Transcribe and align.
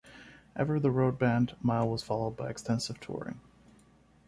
Ever 0.55 0.79
the 0.79 0.89
road 0.89 1.19
band, 1.19 1.55
"Mile" 1.61 1.87
was 1.87 2.01
followed 2.01 2.35
by 2.35 2.49
extensive 2.49 2.99
touring. 2.99 3.39